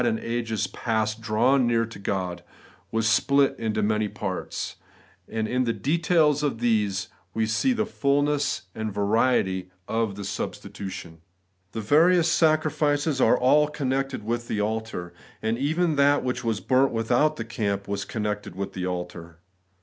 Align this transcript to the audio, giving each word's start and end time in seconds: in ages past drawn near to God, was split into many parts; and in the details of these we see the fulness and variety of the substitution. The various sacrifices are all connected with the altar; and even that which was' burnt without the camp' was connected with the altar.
in 0.03 0.17
ages 0.17 0.65
past 0.65 1.21
drawn 1.21 1.67
near 1.67 1.85
to 1.85 1.99
God, 1.99 2.43
was 2.91 3.07
split 3.07 3.55
into 3.59 3.83
many 3.83 4.07
parts; 4.07 4.77
and 5.29 5.47
in 5.47 5.63
the 5.65 5.73
details 5.73 6.41
of 6.41 6.57
these 6.57 7.09
we 7.35 7.45
see 7.45 7.71
the 7.71 7.85
fulness 7.85 8.63
and 8.73 8.91
variety 8.91 9.69
of 9.87 10.15
the 10.15 10.25
substitution. 10.25 11.21
The 11.73 11.81
various 11.81 12.31
sacrifices 12.31 13.21
are 13.21 13.37
all 13.37 13.67
connected 13.67 14.23
with 14.23 14.47
the 14.47 14.59
altar; 14.59 15.13
and 15.39 15.59
even 15.59 15.97
that 15.97 16.23
which 16.23 16.43
was' 16.43 16.59
burnt 16.61 16.91
without 16.91 17.35
the 17.35 17.45
camp' 17.45 17.87
was 17.87 18.03
connected 18.03 18.55
with 18.55 18.73
the 18.73 18.87
altar. 18.87 19.37